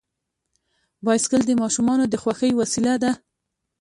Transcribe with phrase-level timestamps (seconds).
[1.05, 3.11] بایسکل د ماشومانو د خوښۍ وسیله ده.